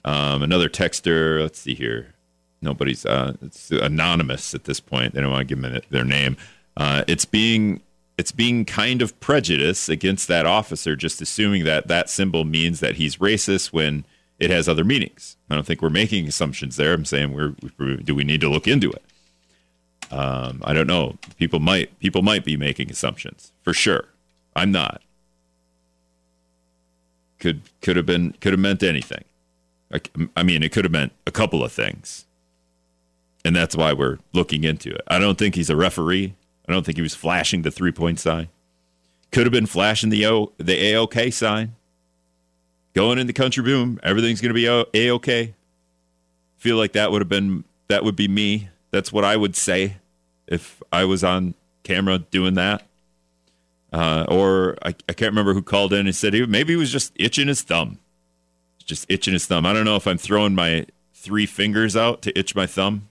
[0.03, 2.13] Um, another texter, let's see here.
[2.61, 5.13] Nobody's, uh, it's anonymous at this point.
[5.13, 6.35] They don't want to give them their name.
[6.75, 7.81] Uh, it's being
[8.17, 12.97] it's being kind of prejudice against that officer, just assuming that that symbol means that
[12.97, 14.05] he's racist when
[14.41, 15.37] it has other meanings.
[15.51, 16.93] I don't think we're making assumptions there.
[16.93, 17.53] I'm saying we're,
[17.97, 19.03] do we need to look into it?
[20.11, 21.17] Um, I don't know.
[21.37, 24.09] People might people might be making assumptions for sure.
[24.55, 25.01] I'm not.
[27.39, 29.23] Could could have been could have meant anything.
[29.93, 30.01] I,
[30.35, 32.25] I mean, it could have meant a couple of things,
[33.45, 35.01] and that's why we're looking into it.
[35.07, 36.33] I don't think he's a referee.
[36.67, 38.49] I don't think he was flashing the three point sign.
[39.31, 41.75] Could have been flashing the o, the AOK sign.
[42.93, 45.53] Going into country boom, everything's going to be a okay.
[46.57, 48.69] Feel like that would have been that would be me.
[48.91, 49.97] That's what I would say
[50.47, 52.83] if I was on camera doing that.
[53.93, 56.91] Uh, or I, I can't remember who called in and said he, maybe he was
[56.91, 57.99] just itching his thumb,
[58.85, 59.65] just itching his thumb.
[59.65, 63.07] I don't know if I'm throwing my three fingers out to itch my thumb.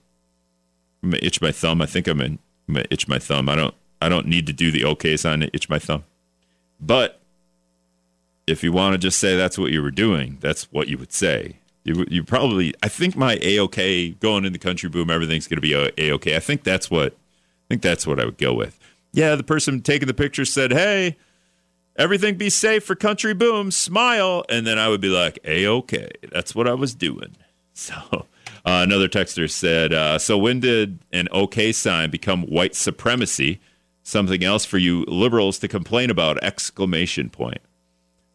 [1.03, 1.81] I'm gonna itch my thumb.
[1.81, 3.47] I think I'm in I'm gonna itch my thumb.
[3.47, 6.03] I don't I don't need to do the okay sign to itch my thumb.
[6.79, 7.20] But
[8.47, 11.13] if you want to just say that's what you were doing, that's what you would
[11.13, 11.57] say.
[11.83, 15.57] You, you probably I think my a okay going in the country boom everything's going
[15.57, 16.35] to be a okay.
[16.35, 18.79] I think that's what I think that's what I would go with.
[19.13, 21.17] Yeah, the person taking the picture said, "Hey,
[21.95, 26.09] everything be safe for country boom, smile," and then I would be like, "A okay."
[26.31, 27.35] That's what I was doing.
[27.73, 33.59] So uh, another texter said, uh, "So when did an OK sign become white supremacy?
[34.03, 37.61] Something else for you liberals to complain about!" Exclamation point.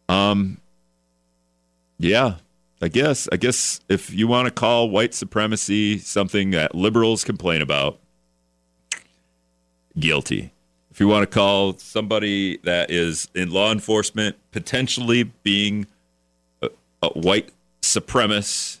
[0.09, 0.57] Um.
[1.99, 2.35] Yeah,
[2.81, 3.27] I guess.
[3.31, 7.99] I guess if you want to call white supremacy something that liberals complain about,
[9.99, 10.53] guilty.
[10.91, 15.85] If you want to call somebody that is in law enforcement potentially being
[16.61, 16.69] a,
[17.03, 18.79] a white supremacist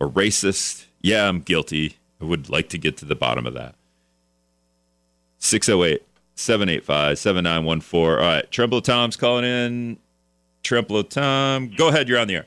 [0.00, 1.98] or racist, yeah, I'm guilty.
[2.20, 3.74] I would like to get to the bottom of that.
[5.38, 6.02] 608
[6.34, 8.00] 785 7914.
[8.00, 8.50] All right.
[8.50, 9.98] Trempealeau Tom's calling in.
[10.64, 12.08] Trempealeau Tom, go ahead.
[12.08, 12.46] You're on the air.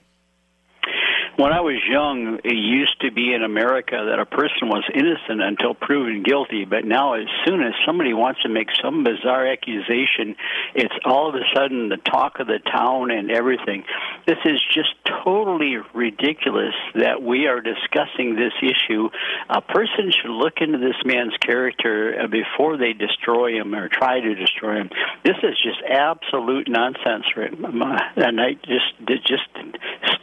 [1.38, 5.40] When I was young, it used to be in America that a person was innocent
[5.40, 6.66] until proven guilty.
[6.66, 10.36] But now, as soon as somebody wants to make some bizarre accusation,
[10.74, 13.84] it's all of a sudden the talk of the town and everything.
[14.26, 19.10] This is just totally ridiculous that we are discussing this issue.
[19.48, 24.20] A person should look into this man's character uh, before they destroy him or try
[24.20, 24.90] to destroy him.
[25.24, 28.98] This is just absolute nonsense, and I just
[29.28, 29.50] just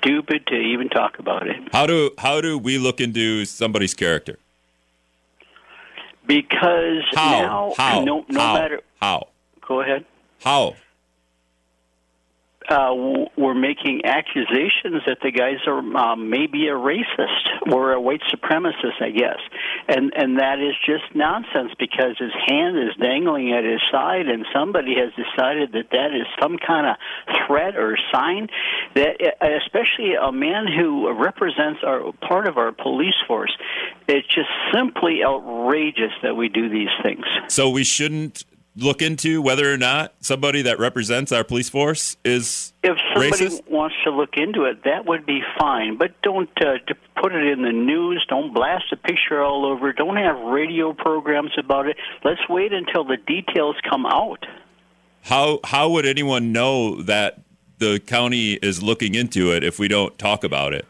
[0.04, 1.56] stupid to even talk about it.
[1.72, 4.38] How do how do we look into somebody's character?
[6.26, 7.30] Because how?
[7.30, 8.04] now, how?
[8.04, 8.54] no, no how?
[8.54, 8.80] matter.
[9.00, 9.28] How?
[9.66, 10.04] Go ahead.
[10.42, 10.76] How?
[12.68, 12.94] Uh,
[13.36, 19.00] were making accusations that the guys are um, maybe a racist or a white supremacist,
[19.00, 19.38] I guess,
[19.88, 24.46] and and that is just nonsense because his hand is dangling at his side, and
[24.52, 26.96] somebody has decided that that is some kind of
[27.46, 28.48] threat or sign
[28.94, 29.20] that,
[29.64, 33.52] especially a man who represents our part of our police force,
[34.08, 37.24] it's just simply outrageous that we do these things.
[37.48, 38.44] So we shouldn't
[38.76, 43.70] look into whether or not somebody that represents our police force is if somebody racist?
[43.70, 46.74] wants to look into it that would be fine but don't uh,
[47.24, 48.24] put it in the news.
[48.28, 49.92] Don't blast a picture all over.
[49.92, 51.96] Don't have radio programs about it.
[52.22, 54.44] Let's wait until the details come out.
[55.22, 57.40] How how would anyone know that
[57.78, 60.86] the county is looking into it if we don't talk about it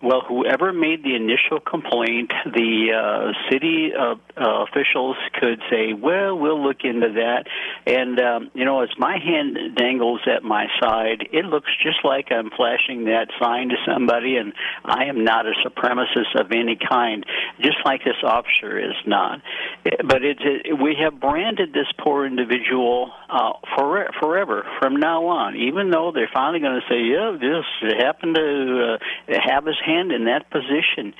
[0.00, 6.38] well, whoever made the initial complaint, the uh, city uh, uh, officials could say, "Well,
[6.38, 7.46] we'll look into that."
[7.84, 12.30] And um, you know, as my hand dangles at my side, it looks just like
[12.30, 14.52] I'm flashing that sign to somebody, and
[14.84, 17.26] I am not a supremacist of any kind,
[17.60, 19.42] just like this officer is not.
[19.82, 25.56] But it's it, we have branded this poor individual uh, for, forever from now on,
[25.56, 30.12] even though they're finally going to say, "Yeah, this happened to uh, have his." Hand
[30.12, 31.14] in that position.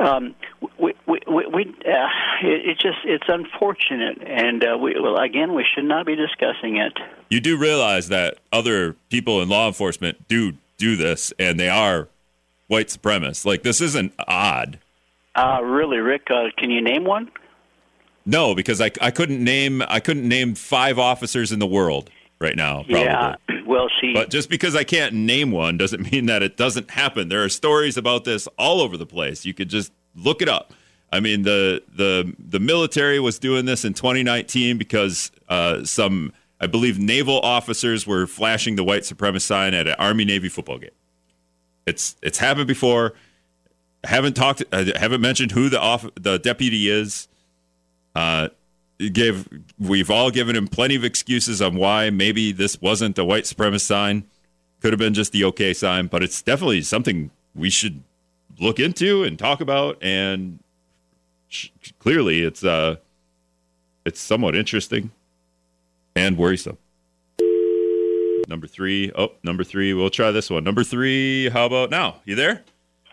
[0.00, 0.34] Um,
[0.78, 2.08] we, we, we, uh,
[2.42, 6.78] it, it, just it's unfortunate, and uh, we, well, again, we should not be discussing
[6.78, 6.98] it.
[7.28, 12.08] You do realize that other people in law enforcement do do this, and they are
[12.66, 13.44] white supremacists.
[13.44, 14.78] Like this isn't odd.
[15.34, 16.30] Uh, really, Rick?
[16.30, 17.30] Uh, can you name one?
[18.26, 22.10] No, because I, I couldn't name I couldn't name five officers in the world.
[22.40, 22.84] Right now.
[22.84, 23.00] Probably.
[23.00, 23.36] Yeah.
[23.66, 27.28] Well, see, But just because I can't name one doesn't mean that it doesn't happen.
[27.28, 29.44] There are stories about this all over the place.
[29.44, 30.72] You could just look it up.
[31.12, 36.66] I mean, the the the military was doing this in 2019 because uh, some, I
[36.66, 40.90] believe, naval officers were flashing the white supremacist sign at an Army Navy football game.
[41.86, 43.14] It's it's happened before.
[44.02, 44.64] I haven't talked.
[44.72, 47.28] I haven't mentioned who the off the deputy is.
[48.16, 48.48] Uh,
[48.98, 53.44] gave we've all given him plenty of excuses on why maybe this wasn't a white
[53.44, 54.24] supremacist sign.
[54.80, 58.02] Could have been just the okay sign, but it's definitely something we should
[58.60, 59.96] look into and talk about.
[60.02, 60.58] And
[61.48, 62.96] sh- clearly, it's uh,
[64.04, 65.10] it's somewhat interesting
[66.14, 66.78] and worrisome.
[68.46, 69.10] Number three.
[69.16, 69.94] Oh, number three.
[69.94, 70.64] We'll try this one.
[70.64, 71.48] Number three.
[71.48, 72.20] How about now?
[72.24, 72.62] You there?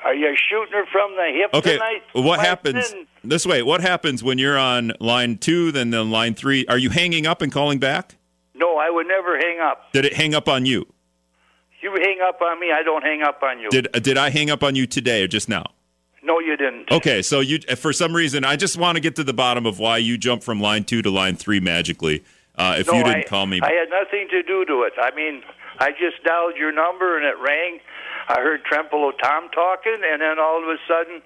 [0.03, 1.73] Are you shooting her from the hip Okay.
[1.73, 2.01] tonight?
[2.13, 3.61] What happens this way?
[3.61, 6.65] What happens when you're on line two, then then line three?
[6.67, 8.15] Are you hanging up and calling back?
[8.55, 9.91] No, I would never hang up.
[9.93, 10.87] Did it hang up on you?
[11.81, 13.69] You hang up on me, I don't hang up on you.
[13.69, 15.65] Did did I hang up on you today or just now?
[16.23, 16.91] no, you didn't.
[16.91, 19.79] Okay, so you for some reason I just want to get to the bottom of
[19.79, 22.23] why you jumped from line two to line three magically.
[22.55, 24.93] Uh, if no, you didn't I, call me, I had nothing to do to it.
[25.01, 25.41] I mean,
[25.79, 27.79] I just dialed your number and it rang.
[28.31, 31.21] I heard Trempealeau Tom talking, and then all of a sudden,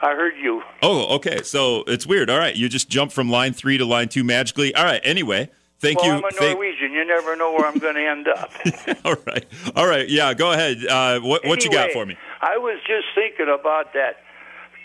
[0.00, 0.62] I heard you.
[0.82, 1.42] oh, okay.
[1.42, 2.30] So it's weird.
[2.30, 4.72] All right, you just jumped from line three to line two magically.
[4.74, 5.00] All right.
[5.02, 6.12] Anyway, thank well, you.
[6.12, 6.92] I'm a Thank- Norwegian.
[6.92, 8.52] You never know where I'm going to end up.
[9.04, 9.46] all right.
[9.74, 10.08] All right.
[10.08, 10.34] Yeah.
[10.34, 10.86] Go ahead.
[10.86, 12.16] Uh, what what you got for me?
[12.40, 14.18] I was just thinking about that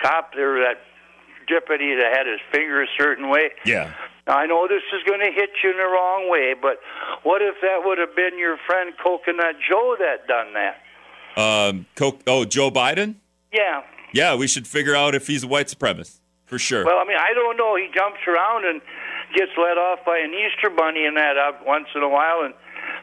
[0.02, 0.82] cop there, that
[1.48, 3.52] deputy that had his finger a certain way.
[3.66, 3.94] Yeah.
[4.28, 6.80] I know this is going to hit you in the wrong way, but
[7.24, 10.78] what if that would have been your friend Coconut Joe that done that?
[11.38, 11.86] Um.
[11.96, 13.16] Co- oh, Joe Biden.
[13.54, 13.82] Yeah.
[14.14, 16.84] Yeah, we should figure out if he's a white supremacist for sure.
[16.86, 17.76] Well, I mean, I don't know.
[17.78, 18.82] He jumps around and
[19.34, 22.54] gets let off by an Easter bunny and that up once in a while, and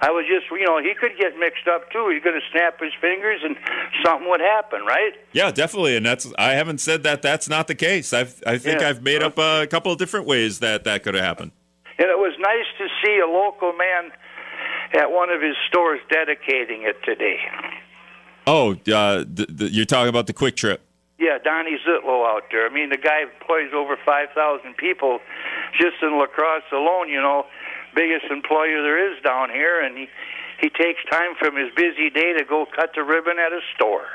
[0.03, 2.11] I was just, you know, he could get mixed up too.
[2.13, 3.57] He's going to snap his fingers and
[4.05, 5.13] something would happen, right?
[5.33, 8.13] yeah, definitely, and that's I haven't said that that's not the case.
[8.13, 8.89] I've I think Yeah.
[8.91, 11.53] I've made up a couple of different ways that that could have happened.
[11.99, 14.13] And it was nice to see a local man
[14.93, 17.39] at one of his stores dedicating it today.
[18.49, 20.81] Oh, uh, the, the, you're talking about the Kwik Trip.
[21.19, 22.65] Yeah, Donnie Zietlow out there.
[22.65, 25.19] I mean, the guy employs over 5,000 people
[25.79, 27.45] just in La Crosse alone, you know,
[27.95, 30.09] biggest employer there is down here, and he,
[30.61, 34.07] he takes time from his busy day to go cut the ribbon at a store.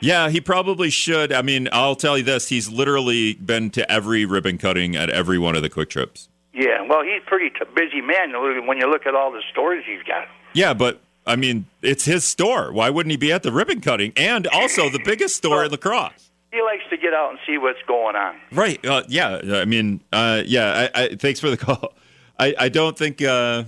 [0.00, 1.32] Yeah, he probably should.
[1.32, 5.38] I mean, I'll tell you this: he's literally been to every ribbon cutting at every
[5.38, 6.28] one of the Kwik Trips.
[6.52, 8.32] Yeah, well, he's a pretty t- busy man
[8.66, 10.26] when you look at all the stores he's got.
[10.54, 12.72] Yeah, but I mean, it's his store.
[12.72, 15.76] Why wouldn't he be at the ribbon cutting and also the biggest store in La
[15.76, 16.30] Crosse?
[16.52, 18.36] He likes to get out and see what's going on.
[18.50, 18.84] Right.
[18.84, 19.40] Uh, yeah.
[19.54, 20.88] I mean, uh, yeah.
[20.94, 21.94] I, I, thanks for the call.
[22.38, 23.22] I, I don't think.
[23.22, 23.64] Uh,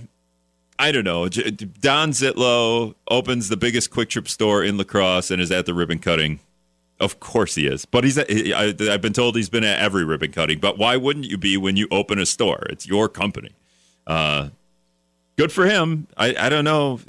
[0.77, 1.29] I don't know.
[1.29, 5.73] Don Zietlow opens the biggest Kwik Trip store in La Crosse and is at the
[5.73, 6.41] ribbon cutting.
[6.99, 7.85] Of course he is.
[7.85, 8.17] But he's.
[8.17, 10.59] At, I, I've been told he's been at every ribbon cutting.
[10.59, 12.65] But why wouldn't you be when you open a store?
[12.69, 13.51] It's your company.
[14.05, 14.49] Uh,
[15.37, 16.07] good for him.
[16.17, 16.99] I, I don't know.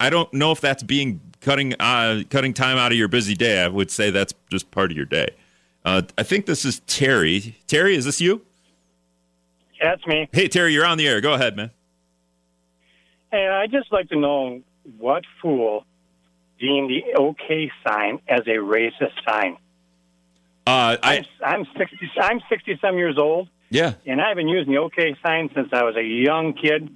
[0.00, 3.62] I don't know if that's being cutting uh, cutting time out of your busy day.
[3.62, 5.28] I would say that's just part of your day.
[5.84, 7.56] Uh, I think this is Terry.
[7.66, 8.42] Terry, is this you?
[9.80, 10.28] Yeah, that's me.
[10.32, 11.20] Hey, Terry, you're on the air.
[11.20, 11.70] Go ahead, man.
[13.30, 14.62] Hey, I'd just like to know
[14.98, 15.84] what fool
[16.58, 19.58] deemed the OK sign as a racist sign.
[20.66, 22.10] Uh, I I'm, I'm sixty.
[22.20, 23.94] I'm sixty some years old, yeah.
[24.06, 26.88] and I've been using the OK sign since I was a young kid.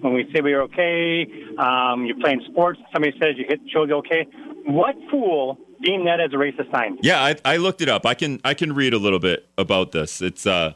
[0.00, 1.26] When we say we're okay,
[1.58, 2.78] um, you're playing sports.
[2.92, 4.28] Somebody says you hit show the OK.
[4.64, 6.98] What fool deemed that as a racist sign?
[7.02, 8.06] Yeah, I, I looked it up.
[8.06, 10.22] I can I can read a little bit about this.
[10.22, 10.74] It's uh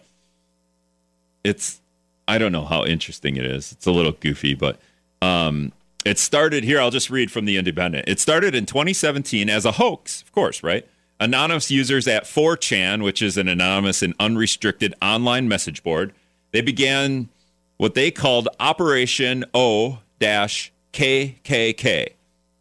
[1.45, 1.81] it's
[2.27, 3.71] I don't know how interesting it is.
[3.71, 4.81] It's a little goofy, but
[5.21, 5.73] um
[6.05, 8.09] it started here, I'll just read from the Independent.
[8.09, 10.87] It started in 2017 as a hoax, of course, right?
[11.23, 16.13] Anonymous users at 4chan, which is an anonymous and unrestricted online message board,
[16.51, 17.29] they began
[17.77, 22.09] what they called Operation O KKK.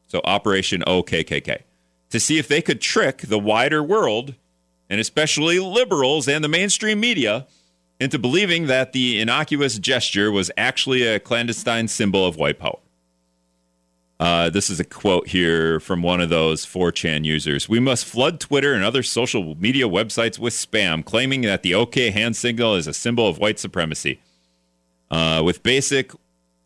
[0.07, 1.61] So Operation OKKK
[2.11, 4.35] to see if they could trick the wider world,
[4.89, 7.47] and especially liberals and the mainstream media,
[7.99, 12.79] into believing that the innocuous gesture was actually a clandestine symbol of white power.
[14.21, 17.67] Uh, this is a quote here from one of those 4chan users.
[17.67, 22.11] We must flood Twitter and other social media websites with spam, claiming that the OK
[22.11, 24.21] hand signal is a symbol of white supremacy.
[25.09, 26.11] Uh, with basic,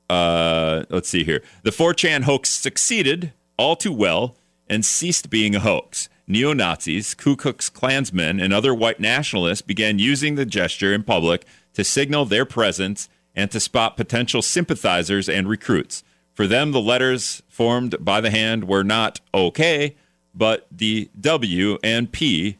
[0.09, 1.41] uh, let's see here.
[1.63, 4.35] The 4chan hoax succeeded all too well
[4.67, 6.09] and ceased being a hoax.
[6.27, 11.45] Neo Nazis, Ku Klux Klansmen, and other white nationalists began using the gesture in public
[11.73, 16.03] to signal their presence and to spot potential sympathizers and recruits.
[16.35, 19.95] For them, the letters formed by the hand were not okay,
[20.35, 22.57] but the W and P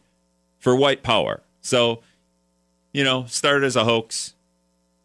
[0.60, 1.42] for white power.
[1.62, 2.02] So,
[2.94, 4.34] you know, started as a hoax.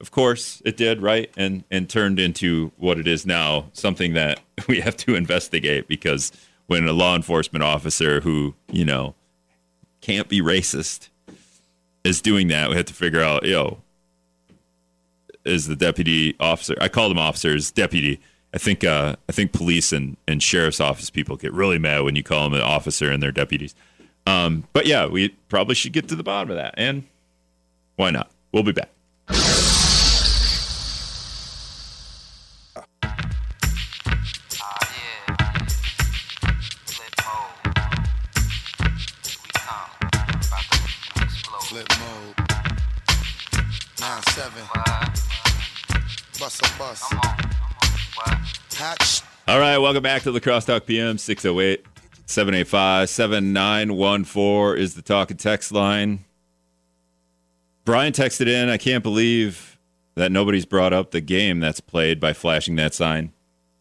[0.00, 1.30] Of course, it did, right?
[1.36, 6.32] And and turned into what it is now, something that we have to investigate because
[6.68, 9.14] when a law enforcement officer who, you know,
[10.00, 11.08] can't be racist
[12.04, 13.82] is doing that, we have to figure out, yo,
[15.44, 18.20] is the deputy officer I call them officers, deputy.
[18.52, 22.16] I think uh, I think police and, and sheriff's office people get really mad when
[22.16, 23.74] you call them an officer and their deputies.
[24.26, 26.74] Um, but yeah, we probably should get to the bottom of that.
[26.76, 27.04] And
[27.96, 28.30] why not?
[28.52, 28.90] We'll be back.
[44.00, 44.64] Nine seven.
[46.38, 47.59] Bust a bus.
[49.48, 51.84] All right, welcome back to the Crosstalk PM 608
[52.26, 56.24] 785 7914 is the talk and text line.
[57.84, 59.78] Brian texted in, I can't believe
[60.14, 63.32] that nobody's brought up the game that's played by flashing that sign.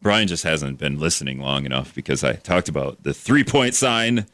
[0.02, 4.26] Brian just hasn't been listening long enough because I talked about the three point sign,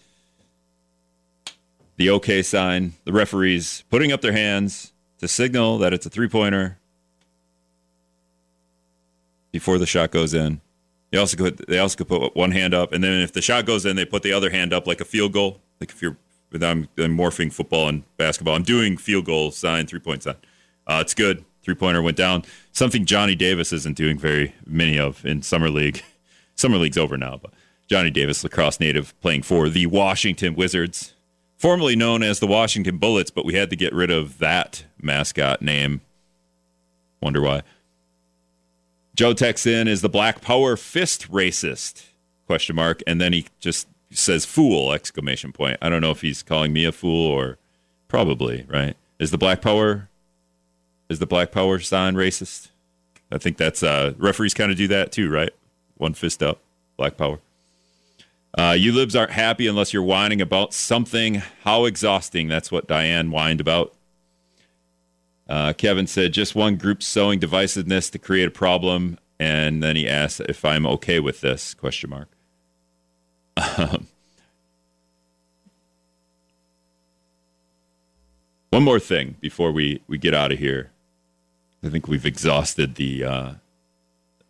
[1.98, 6.30] the OK sign, the referees putting up their hands to signal that it's a three
[6.30, 6.78] pointer
[9.56, 10.60] before the shot goes in.
[11.12, 13.66] They also could they also could put one hand up, and then if the shot
[13.66, 15.62] goes in, they put the other hand up like a field goal.
[15.80, 16.18] Like if you're,
[16.56, 18.54] I'm, I'm morphing football and basketball.
[18.54, 20.36] I'm doing field goal sign, three point sign.
[20.86, 21.46] Uh, it's good.
[21.64, 22.44] Three pointer went down.
[22.74, 26.04] Something Johnny Davis isn't doing very many of in summer league.
[26.56, 27.54] summer league's over now, but
[27.88, 31.14] Johnny Davis, La Crosse native, playing for the Washington Wizards,
[31.56, 35.62] formerly known as the Washington Bullets, but we had to get rid of that mascot
[35.62, 36.02] name.
[37.22, 37.62] Wonder why.
[39.16, 42.08] Joe texts in, is the Black Power fist racist?
[42.46, 43.02] Question mark.
[43.08, 45.78] And then he just says fool, exclamation point.
[45.82, 47.58] I don't know if he's calling me a fool or
[48.08, 48.96] probably, right?
[49.18, 50.10] Is the Black Power
[51.10, 52.70] is the Black Power sign racist?
[53.32, 55.52] I think that's uh referees kind of do that too, right?
[55.98, 56.60] One fist up,
[56.98, 57.40] Black Power.
[58.58, 61.42] Uh, you libs aren't happy unless you're whining about something.
[61.64, 62.48] How exhausting.
[62.48, 63.94] That's what Diane whined about.
[65.48, 69.18] Uh, Kevin said, just one group sowing divisiveness to create a problem.
[69.40, 72.30] And then he asked if I'm okay with this, question mark.
[73.78, 74.08] Um,
[78.70, 80.92] one more thing before we, we get out of here.
[81.86, 83.54] I think we've exhausted the uh,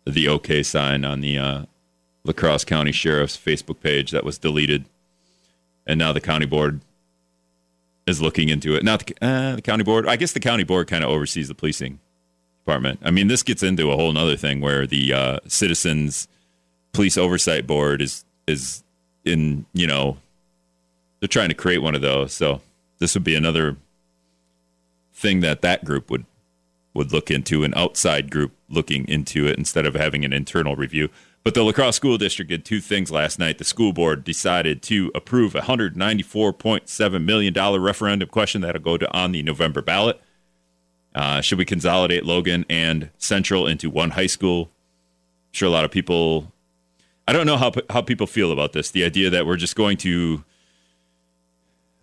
[0.06, 1.64] the OK sign on the uh,
[2.24, 4.86] La Crosse County Sheriff's Facebook page that was deleted,
[5.86, 6.80] and now the county board
[8.06, 8.84] is looking into it.
[8.84, 10.06] Not the, uh, the county board.
[10.06, 11.98] I guess the county board kind of oversees the policing
[12.64, 13.00] department.
[13.02, 16.28] I mean, this gets into a whole other thing where the uh, citizens
[16.92, 18.82] police oversight board is is
[19.24, 20.16] in you know
[21.20, 22.32] they're trying to create one of those.
[22.32, 22.60] So
[22.98, 23.76] this would be another
[25.12, 26.24] thing that that group would
[26.94, 31.10] would look into, an outside group looking into it instead of having an internal review.
[31.46, 33.58] But the La Crosse School District did two things last night.
[33.58, 39.30] The school board decided to approve a $194.7 million referendum question that'll go to on
[39.30, 40.20] the November ballot.
[41.14, 44.62] Uh, should we consolidate Logan and Central into one high school?
[44.62, 46.50] I'm sure a lot of people,
[47.28, 48.90] I don't know how, how people feel about this.
[48.90, 50.42] The idea that we're just going to,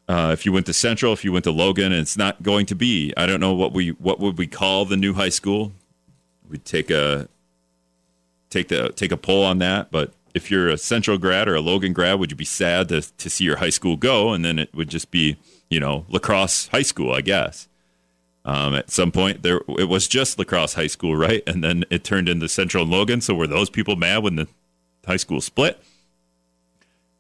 [0.07, 2.65] uh, if you went to Central, if you went to Logan, and it's not going
[2.67, 5.73] to be, I don't know what we, what would we call the new high school?
[6.47, 7.27] We'd take a,
[8.53, 9.91] take the take a poll on that.
[9.91, 13.01] But if you're a Central grad or a Logan grad, would you be sad to
[13.01, 14.31] to see your high school go?
[14.31, 15.37] And then it would just be
[15.69, 17.67] you know La Crosse High School, I guess.
[18.45, 21.43] Um, at some point, there it was just La Crosse High School, right?
[21.47, 23.21] And then it turned into Central and Logan.
[23.21, 24.47] So were those people mad when the
[25.05, 25.81] high school split?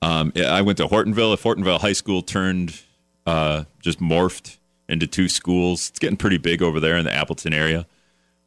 [0.01, 1.33] Um, I went to Hortonville.
[1.33, 2.81] If Hortonville High School turned
[3.25, 4.57] uh, just morphed
[4.89, 7.87] into two schools, it's getting pretty big over there in the Appleton area.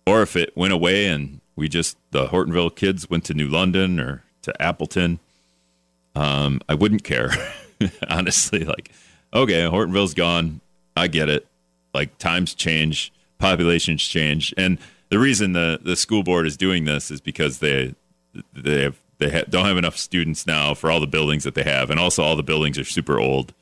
[0.07, 3.99] Or if it went away and we just the Hortonville kids went to New London
[3.99, 5.19] or to Appleton.
[6.14, 7.31] Um, I wouldn't care,
[8.09, 8.64] honestly.
[8.64, 8.92] Like,
[9.35, 10.61] okay, Hortonville's gone.
[10.97, 11.47] I get it.
[11.92, 14.78] Like times change, populations change, and
[15.09, 17.95] the reason the the school board is doing this is because they
[18.53, 21.62] they have they ha- don't have enough students now for all the buildings that they
[21.62, 23.55] have, and also all the buildings are super old.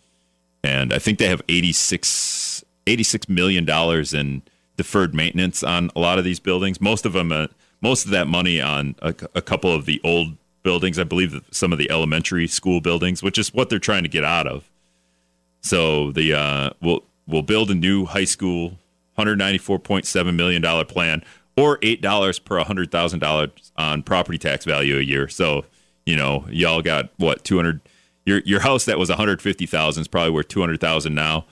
[0.65, 4.43] And I think they have 86, 86 million dollars in
[4.77, 6.81] deferred maintenance on a lot of these buildings.
[6.81, 7.31] Most of them.
[7.31, 7.47] Uh,
[7.85, 10.99] most of that money on a, a couple of the old buildings.
[10.99, 14.25] I believe some of the elementary school buildings, which is what they're trying to get
[14.25, 14.69] out of.
[15.61, 18.79] So the uh, we'll we'll build a new high school,
[19.17, 21.23] hundred ninety four point seven million dollar plan.
[21.57, 25.29] or eight dollars per hundred thousand dollars on property tax value a year.
[25.29, 25.65] So
[26.07, 27.81] you know, y'all got what two hundred.
[28.27, 31.15] Your your house that was one hundred fifty thousand is probably worth two hundred thousand
[31.15, 31.47] now,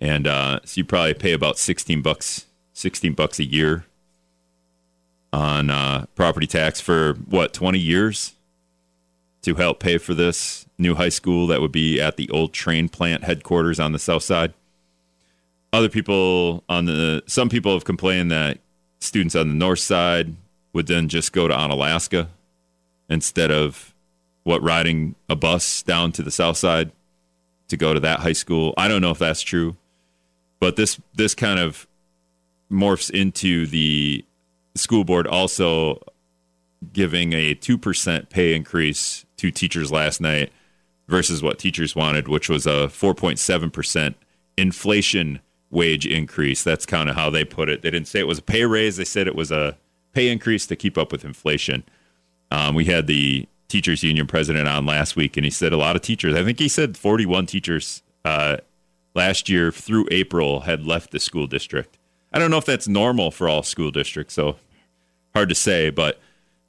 [0.00, 3.84] and uh, so you probably pay about sixteen bucks sixteen bucks a year
[5.32, 8.34] on uh, property tax for what twenty years
[9.42, 12.90] to help pay for this new high school that would be at the old Trane
[12.90, 14.52] plant headquarters on the south side.
[15.72, 18.58] Other people on the some people have complained that
[19.00, 20.34] students on the north side
[20.72, 22.28] would then just go to Onalaska
[23.08, 23.94] instead of
[24.44, 26.90] what riding a bus down to the south side
[27.68, 28.72] to go to that high school.
[28.76, 29.76] I don't know if that's true,
[30.58, 31.86] but this this kind of
[32.70, 34.24] morphs into the
[34.78, 36.00] school board also
[36.92, 40.52] giving a 2% pay increase to teachers last night
[41.08, 44.14] versus what teachers wanted, which was a 4.7%
[44.56, 46.62] inflation wage increase.
[46.62, 47.82] That's kind of how they put it.
[47.82, 49.76] They didn't say it was a pay raise, they said it was a
[50.12, 51.84] pay increase to keep up with inflation.
[52.50, 55.96] Um, we had the teachers union president on last week, and he said a lot
[55.96, 58.58] of teachers, I think he said 41 teachers uh,
[59.14, 61.98] last year through April had left the school district.
[62.32, 64.56] I don't know if that's normal for all school districts, so
[65.34, 66.20] hard to say, but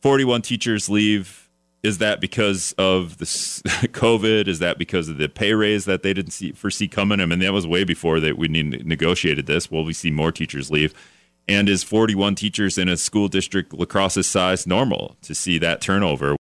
[0.01, 1.49] 41 teachers leave.
[1.81, 4.47] Is that because of the COVID?
[4.47, 7.21] Is that because of the pay raise that they didn't see, foresee coming?
[7.21, 9.71] I mean, that was way before that we negotiated this.
[9.71, 10.93] Will we see more teachers leave?
[11.47, 15.81] And is 41 teachers in a school district La Crosse's size normal to see that
[15.81, 16.37] turnover?